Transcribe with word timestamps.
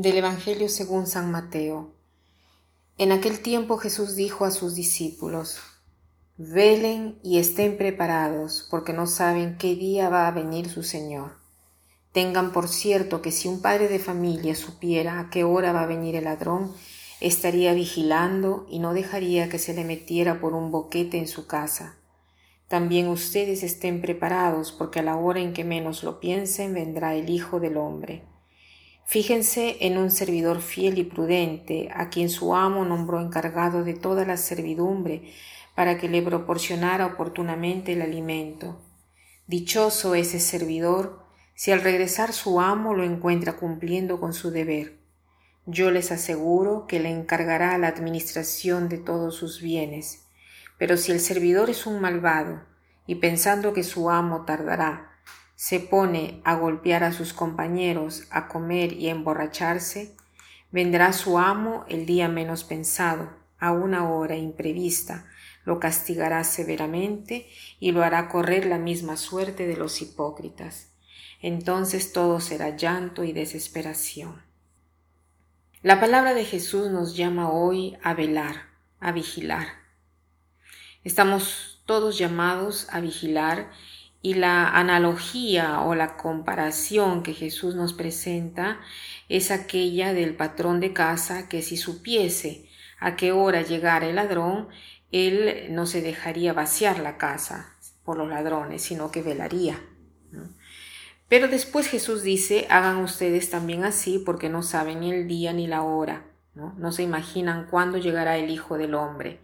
Del 0.00 0.16
Evangelio 0.16 0.70
según 0.70 1.06
San 1.06 1.30
Mateo. 1.30 1.92
En 2.96 3.12
aquel 3.12 3.40
tiempo 3.40 3.76
Jesús 3.76 4.16
dijo 4.16 4.46
a 4.46 4.50
sus 4.50 4.74
discípulos, 4.74 5.60
Velen 6.38 7.18
y 7.22 7.38
estén 7.38 7.76
preparados, 7.76 8.66
porque 8.70 8.94
no 8.94 9.06
saben 9.06 9.58
qué 9.58 9.74
día 9.74 10.08
va 10.08 10.26
a 10.26 10.30
venir 10.30 10.70
su 10.70 10.84
Señor. 10.84 11.32
Tengan 12.12 12.50
por 12.54 12.68
cierto 12.68 13.20
que 13.20 13.30
si 13.30 13.46
un 13.46 13.60
padre 13.60 13.88
de 13.88 13.98
familia 13.98 14.54
supiera 14.54 15.20
a 15.20 15.28
qué 15.28 15.44
hora 15.44 15.70
va 15.72 15.82
a 15.82 15.86
venir 15.86 16.16
el 16.16 16.24
ladrón, 16.24 16.72
estaría 17.20 17.74
vigilando 17.74 18.64
y 18.70 18.78
no 18.78 18.94
dejaría 18.94 19.50
que 19.50 19.58
se 19.58 19.74
le 19.74 19.84
metiera 19.84 20.40
por 20.40 20.54
un 20.54 20.70
boquete 20.70 21.18
en 21.18 21.28
su 21.28 21.46
casa. 21.46 21.98
También 22.68 23.08
ustedes 23.08 23.62
estén 23.62 24.00
preparados, 24.00 24.72
porque 24.72 25.00
a 25.00 25.02
la 25.02 25.16
hora 25.16 25.40
en 25.40 25.52
que 25.52 25.64
menos 25.64 26.02
lo 26.04 26.20
piensen 26.20 26.72
vendrá 26.72 27.16
el 27.16 27.28
Hijo 27.28 27.60
del 27.60 27.76
Hombre. 27.76 28.24
Fíjense 29.10 29.76
en 29.80 29.98
un 29.98 30.12
servidor 30.12 30.60
fiel 30.62 30.96
y 30.98 31.02
prudente, 31.02 31.88
a 31.92 32.10
quien 32.10 32.30
su 32.30 32.54
amo 32.54 32.84
nombró 32.84 33.20
encargado 33.20 33.82
de 33.82 33.94
toda 33.94 34.24
la 34.24 34.36
servidumbre, 34.36 35.32
para 35.74 35.98
que 35.98 36.08
le 36.08 36.22
proporcionara 36.22 37.06
oportunamente 37.06 37.94
el 37.94 38.02
alimento. 38.02 38.80
Dichoso 39.48 40.14
ese 40.14 40.38
servidor 40.38 41.24
si 41.56 41.72
al 41.72 41.80
regresar 41.82 42.32
su 42.32 42.60
amo 42.60 42.94
lo 42.94 43.02
encuentra 43.02 43.56
cumpliendo 43.56 44.20
con 44.20 44.32
su 44.32 44.52
deber. 44.52 45.00
Yo 45.66 45.90
les 45.90 46.12
aseguro 46.12 46.86
que 46.86 47.00
le 47.00 47.10
encargará 47.10 47.76
la 47.78 47.88
administración 47.88 48.88
de 48.88 48.98
todos 48.98 49.34
sus 49.34 49.60
bienes. 49.60 50.28
Pero 50.78 50.96
si 50.96 51.10
el 51.10 51.18
servidor 51.18 51.68
es 51.68 51.84
un 51.84 52.00
malvado, 52.00 52.62
y 53.08 53.16
pensando 53.16 53.72
que 53.72 53.82
su 53.82 54.08
amo 54.08 54.44
tardará, 54.44 55.09
se 55.60 55.78
pone 55.78 56.40
a 56.42 56.54
golpear 56.54 57.04
a 57.04 57.12
sus 57.12 57.34
compañeros, 57.34 58.26
a 58.30 58.48
comer 58.48 58.94
y 58.94 59.08
a 59.08 59.10
emborracharse, 59.10 60.16
vendrá 60.70 61.12
su 61.12 61.38
amo 61.38 61.84
el 61.86 62.06
día 62.06 62.28
menos 62.28 62.64
pensado, 62.64 63.30
a 63.58 63.70
una 63.70 64.08
hora 64.08 64.36
imprevista, 64.36 65.26
lo 65.66 65.78
castigará 65.78 66.44
severamente 66.44 67.46
y 67.78 67.92
lo 67.92 68.02
hará 68.02 68.30
correr 68.30 68.64
la 68.64 68.78
misma 68.78 69.18
suerte 69.18 69.66
de 69.66 69.76
los 69.76 70.00
hipócritas. 70.00 70.94
Entonces 71.42 72.14
todo 72.14 72.40
será 72.40 72.74
llanto 72.74 73.22
y 73.22 73.34
desesperación. 73.34 74.42
La 75.82 76.00
palabra 76.00 76.32
de 76.32 76.46
Jesús 76.46 76.90
nos 76.90 77.14
llama 77.16 77.52
hoy 77.52 77.98
a 78.02 78.14
velar, 78.14 78.70
a 78.98 79.12
vigilar. 79.12 79.66
Estamos 81.04 81.82
todos 81.84 82.16
llamados 82.16 82.86
a 82.90 83.00
vigilar 83.00 83.70
y 84.22 84.34
la 84.34 84.68
analogía 84.68 85.80
o 85.80 85.94
la 85.94 86.16
comparación 86.16 87.22
que 87.22 87.32
Jesús 87.32 87.74
nos 87.74 87.94
presenta 87.94 88.80
es 89.28 89.50
aquella 89.50 90.12
del 90.12 90.36
patrón 90.36 90.80
de 90.80 90.92
casa 90.92 91.48
que 91.48 91.62
si 91.62 91.76
supiese 91.76 92.68
a 92.98 93.16
qué 93.16 93.32
hora 93.32 93.62
llegara 93.62 94.06
el 94.06 94.16
ladrón, 94.16 94.68
él 95.10 95.68
no 95.70 95.86
se 95.86 96.02
dejaría 96.02 96.52
vaciar 96.52 96.98
la 96.98 97.16
casa 97.16 97.74
por 98.04 98.18
los 98.18 98.28
ladrones, 98.28 98.82
sino 98.82 99.10
que 99.10 99.22
velaría. 99.22 99.80
Pero 101.28 101.48
después 101.48 101.86
Jesús 101.86 102.22
dice, 102.22 102.66
hagan 102.70 102.98
ustedes 102.98 103.50
también 103.50 103.84
así 103.84 104.18
porque 104.18 104.48
no 104.48 104.62
saben 104.62 105.00
ni 105.00 105.12
el 105.12 105.28
día 105.28 105.52
ni 105.52 105.66
la 105.66 105.82
hora, 105.82 106.26
no, 106.54 106.74
no 106.76 106.92
se 106.92 107.04
imaginan 107.04 107.66
cuándo 107.70 107.98
llegará 107.98 108.36
el 108.36 108.50
Hijo 108.50 108.76
del 108.76 108.94
Hombre. 108.94 109.40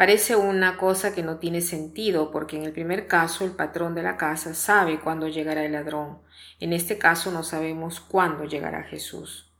Parece 0.00 0.34
una 0.34 0.78
cosa 0.78 1.14
que 1.14 1.22
no 1.22 1.36
tiene 1.36 1.60
sentido, 1.60 2.30
porque 2.30 2.56
en 2.56 2.64
el 2.64 2.72
primer 2.72 3.06
caso 3.06 3.44
el 3.44 3.50
patrón 3.50 3.94
de 3.94 4.02
la 4.02 4.16
casa 4.16 4.54
sabe 4.54 4.98
cuándo 4.98 5.28
llegará 5.28 5.62
el 5.62 5.72
ladrón. 5.72 6.20
En 6.58 6.72
este 6.72 6.96
caso 6.96 7.30
no 7.30 7.42
sabemos 7.42 8.00
cuándo 8.00 8.46
llegará 8.46 8.84
Jesús. 8.84 9.52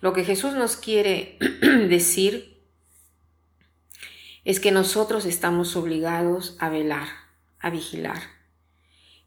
Lo 0.00 0.12
que 0.12 0.22
Jesús 0.22 0.54
nos 0.54 0.76
quiere 0.76 1.36
decir 1.88 2.62
es 4.44 4.60
que 4.60 4.70
nosotros 4.70 5.24
estamos 5.24 5.74
obligados 5.74 6.56
a 6.60 6.68
velar, 6.68 7.08
a 7.58 7.70
vigilar. 7.70 8.22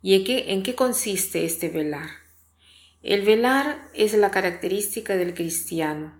¿Y 0.01 0.15
en 0.49 0.63
qué, 0.63 0.73
consiste 0.73 1.43
este 1.43 1.67
velar? 1.67 2.07
El 3.03 3.23
velar 3.23 3.89
es 3.93 4.13
la 4.13 4.31
característica 4.31 5.17
del 5.17 5.33
cristiano, 5.33 6.17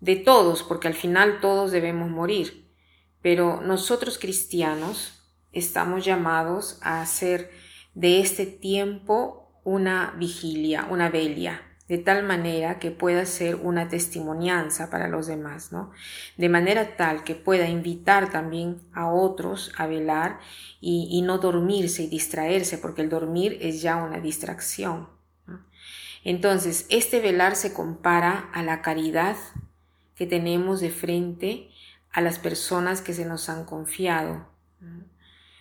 de 0.00 0.16
todos, 0.16 0.64
porque 0.64 0.88
al 0.88 0.94
final 0.94 1.38
todos 1.40 1.70
debemos 1.70 2.10
morir 2.10 2.65
pero 3.22 3.60
nosotros 3.60 4.18
cristianos 4.18 5.22
estamos 5.52 6.04
llamados 6.04 6.78
a 6.82 7.00
hacer 7.00 7.50
de 7.94 8.20
este 8.20 8.46
tiempo 8.46 9.60
una 9.64 10.14
vigilia, 10.18 10.86
una 10.90 11.08
velia, 11.08 11.62
de 11.88 11.98
tal 11.98 12.24
manera 12.24 12.78
que 12.78 12.90
pueda 12.90 13.24
ser 13.26 13.56
una 13.56 13.88
testimonianza 13.88 14.90
para 14.90 15.08
los 15.08 15.28
demás, 15.28 15.72
¿no? 15.72 15.92
De 16.36 16.48
manera 16.48 16.96
tal 16.96 17.22
que 17.22 17.34
pueda 17.34 17.68
invitar 17.68 18.30
también 18.30 18.80
a 18.92 19.10
otros 19.10 19.72
a 19.76 19.86
velar 19.86 20.40
y, 20.80 21.22
no 21.22 21.38
dormirse 21.38 22.02
y 22.02 22.08
distraerse, 22.08 22.78
porque 22.78 23.02
el 23.02 23.08
dormir 23.08 23.58
es 23.60 23.82
ya 23.82 23.96
una 23.96 24.20
distracción. 24.20 25.08
Entonces, 26.24 26.86
este 26.90 27.20
velar 27.20 27.54
se 27.54 27.72
compara 27.72 28.50
a 28.52 28.62
la 28.62 28.82
caridad 28.82 29.36
que 30.16 30.26
tenemos 30.26 30.80
de 30.80 30.90
frente 30.90 31.70
a 32.16 32.22
las 32.22 32.38
personas 32.38 33.02
que 33.02 33.12
se 33.12 33.26
nos 33.26 33.50
han 33.50 33.66
confiado. 33.66 34.46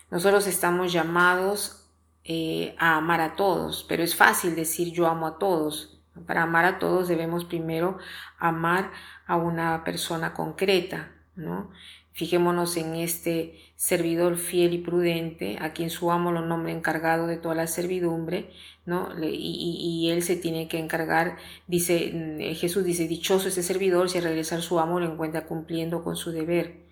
Nosotros 0.09 0.47
estamos 0.47 0.93
llamados 0.93 1.91
eh, 2.23 2.77
a 2.79 2.95
amar 2.95 3.19
a 3.19 3.35
todos, 3.35 3.85
pero 3.89 4.03
es 4.03 4.15
fácil 4.15 4.55
decir 4.55 4.93
yo 4.93 5.05
amo 5.05 5.27
a 5.27 5.37
todos. 5.37 5.99
Para 6.25 6.43
amar 6.43 6.63
a 6.63 6.79
todos 6.79 7.09
debemos 7.09 7.43
primero 7.43 7.97
amar 8.39 8.89
a 9.27 9.35
una 9.35 9.83
persona 9.83 10.33
concreta, 10.33 11.11
¿no? 11.35 11.71
Fijémonos 12.15 12.77
en 12.77 12.95
este 12.95 13.59
servidor 13.75 14.37
fiel 14.37 14.73
y 14.73 14.77
prudente, 14.77 15.57
a 15.59 15.73
quien 15.73 15.89
su 15.89 16.13
amo 16.13 16.31
lo 16.31 16.45
nombre 16.45 16.71
encargado 16.71 17.27
de 17.27 17.35
toda 17.35 17.55
la 17.55 17.67
servidumbre, 17.67 18.51
¿no? 18.85 19.09
Y, 19.21 20.09
él 20.09 20.23
se 20.23 20.37
tiene 20.37 20.69
que 20.69 20.79
encargar, 20.79 21.35
dice, 21.67 22.11
mm, 22.13 22.55
Jesús 22.55 22.85
dice, 22.85 23.09
dichoso 23.09 23.49
ese 23.49 23.63
servidor 23.63 24.09
si 24.09 24.19
al 24.19 24.23
regresar 24.23 24.61
su 24.61 24.79
amo 24.79 25.01
lo 25.01 25.11
encuentra 25.11 25.45
cumpliendo 25.45 26.05
con 26.05 26.15
su 26.15 26.31
deber, 26.31 26.85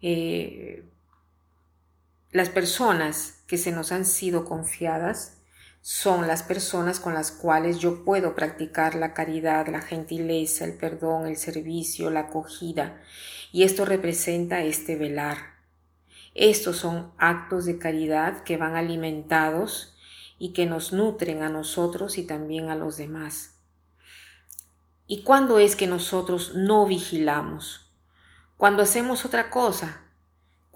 eh, 0.00 0.84
las 2.30 2.48
personas 2.50 3.42
que 3.48 3.58
se 3.58 3.72
nos 3.72 3.90
han 3.90 4.04
sido 4.04 4.44
confiadas 4.44 5.35
son 5.88 6.26
las 6.26 6.42
personas 6.42 6.98
con 6.98 7.14
las 7.14 7.30
cuales 7.30 7.78
yo 7.78 8.04
puedo 8.04 8.34
practicar 8.34 8.96
la 8.96 9.14
caridad, 9.14 9.68
la 9.68 9.80
gentileza, 9.80 10.64
el 10.64 10.76
perdón, 10.76 11.28
el 11.28 11.36
servicio, 11.36 12.10
la 12.10 12.22
acogida 12.22 13.00
y 13.52 13.62
esto 13.62 13.84
representa 13.84 14.64
este 14.64 14.96
velar. 14.96 15.36
Estos 16.34 16.78
son 16.78 17.12
actos 17.18 17.66
de 17.66 17.78
caridad 17.78 18.42
que 18.42 18.56
van 18.56 18.74
alimentados 18.74 19.96
y 20.40 20.52
que 20.54 20.66
nos 20.66 20.92
nutren 20.92 21.44
a 21.44 21.50
nosotros 21.50 22.18
y 22.18 22.26
también 22.26 22.68
a 22.68 22.74
los 22.74 22.96
demás. 22.96 23.54
¿Y 25.06 25.22
cuándo 25.22 25.60
es 25.60 25.76
que 25.76 25.86
nosotros 25.86 26.56
no 26.56 26.84
vigilamos? 26.86 27.92
Cuando 28.56 28.82
hacemos 28.82 29.24
otra 29.24 29.50
cosa, 29.50 30.02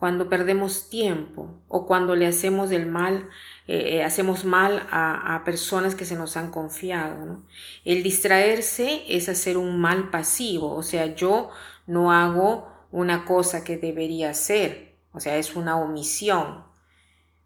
cuando 0.00 0.30
perdemos 0.30 0.88
tiempo 0.88 1.60
o 1.68 1.86
cuando 1.86 2.16
le 2.16 2.26
hacemos 2.26 2.70
del 2.70 2.86
mal, 2.86 3.28
eh, 3.72 3.98
eh, 3.98 4.02
hacemos 4.02 4.44
mal 4.44 4.84
a, 4.90 5.42
personas 5.44 5.94
que 5.94 6.04
se 6.04 6.16
nos 6.16 6.36
han 6.36 6.50
confiado. 6.50 7.40
El 7.84 8.02
distraerse 8.02 9.04
es 9.08 9.28
hacer 9.28 9.56
un 9.56 9.78
mal 9.80 10.10
pasivo, 10.10 10.74
o 10.74 10.82
sea, 10.82 11.14
yo 11.14 11.50
no 11.86 12.10
hago 12.10 12.66
una 12.90 13.24
cosa 13.24 13.62
que 13.62 13.76
debería 13.76 14.30
hacer, 14.30 14.96
o 15.12 15.20
sea, 15.20 15.36
es 15.36 15.54
una 15.54 15.76
omisión. 15.76 16.64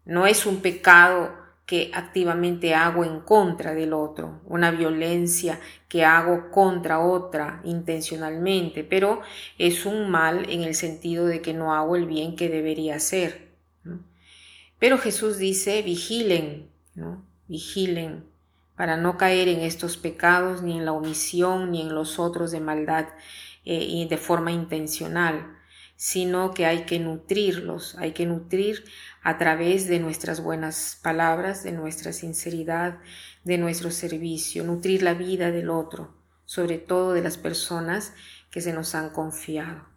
No 0.03 0.25
es 0.25 0.47
un 0.47 0.61
pecado 0.63 1.31
que 1.67 1.91
activamente 1.93 2.73
hago 2.73 3.05
en 3.05 3.19
contra 3.19 3.75
del 3.75 3.93
otro, 3.93 4.41
una 4.45 4.71
violencia 4.71 5.59
que 5.87 6.05
hago 6.05 6.49
contra 6.49 7.01
otra 7.01 7.61
intencionalmente, 7.65 8.83
pero 8.83 9.21
es 9.59 9.85
un 9.85 10.09
mal 10.09 10.49
en 10.49 10.63
el 10.63 10.73
sentido 10.73 11.27
de 11.27 11.43
que 11.43 11.53
no 11.53 11.75
hago 11.75 11.95
el 11.95 12.07
bien 12.07 12.35
que 12.35 12.49
debería 12.49 12.95
hacer. 12.95 13.45
Pero 14.79 14.97
Jesús 14.97 15.37
dice, 15.37 15.81
vigilen, 15.81 16.69
¿no? 16.93 17.25
vigilen 17.47 18.25
para 18.75 18.97
no 18.97 19.17
caer 19.17 19.47
en 19.47 19.61
estos 19.61 19.97
pecados, 19.97 20.61
ni 20.61 20.77
en 20.77 20.85
la 20.85 20.91
omisión, 20.91 21.71
ni 21.71 21.81
en 21.81 21.95
los 21.95 22.19
otros 22.19 22.51
de 22.51 22.59
maldad 22.59 23.07
eh, 23.63 23.85
y 23.87 24.07
de 24.07 24.17
forma 24.17 24.51
intencional, 24.51 25.57
sino 25.95 26.53
que 26.53 26.65
hay 26.65 26.85
que 26.85 26.99
nutrirlos, 26.99 27.95
hay 27.95 28.11
que 28.11 28.25
nutrir 28.25 28.83
a 29.23 29.37
través 29.37 29.87
de 29.87 29.99
nuestras 29.99 30.41
buenas 30.43 30.99
palabras, 31.01 31.63
de 31.63 31.71
nuestra 31.71 32.11
sinceridad, 32.11 32.99
de 33.45 33.57
nuestro 33.57 33.91
servicio, 33.91 34.65
nutrir 34.65 35.03
la 35.03 35.13
vida 35.13 35.51
del 35.51 35.69
otro, 35.69 36.13
sobre 36.43 36.77
todo 36.77 37.13
de 37.13 37.21
las 37.21 37.37
personas 37.37 38.13
que 38.51 38.59
se 38.59 38.73
nos 38.73 38.93
han 38.93 39.11
confiado. 39.11 39.87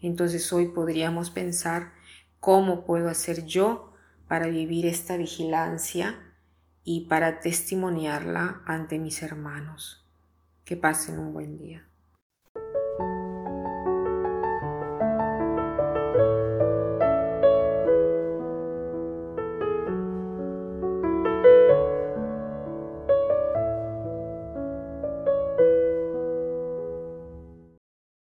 Entonces 0.00 0.52
hoy 0.52 0.68
podríamos 0.68 1.30
pensar 1.30 1.92
cómo 2.38 2.86
puedo 2.86 3.08
hacer 3.08 3.44
yo 3.44 3.89
para 4.30 4.46
vivir 4.46 4.86
esta 4.86 5.16
vigilancia 5.16 6.14
y 6.84 7.08
para 7.08 7.40
testimoniarla 7.40 8.62
ante 8.64 9.00
mis 9.00 9.24
hermanos. 9.24 10.08
Que 10.64 10.76
pasen 10.76 11.18
un 11.18 11.32
buen 11.32 11.58
día. 11.58 11.89